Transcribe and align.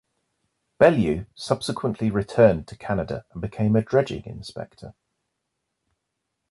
Bellew 0.79 1.27
subsequently 1.35 2.09
returned 2.09 2.67
to 2.69 2.75
Canada 2.75 3.23
and 3.33 3.39
became 3.43 3.75
a 3.75 3.83
dredging 3.83 4.25
inspector. 4.25 4.95